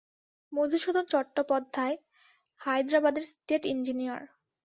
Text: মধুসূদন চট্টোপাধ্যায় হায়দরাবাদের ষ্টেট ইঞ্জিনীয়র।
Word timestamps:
মধুসূদন 0.53 1.05
চট্টোপাধ্যায় 1.05 1.95
হায়দরাবাদের 2.61 3.23
ষ্টেট 3.31 3.63
ইঞ্জিনীয়র। 3.65 4.21